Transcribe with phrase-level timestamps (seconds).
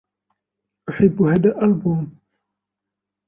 [0.89, 2.19] أحب هذا الألبوم.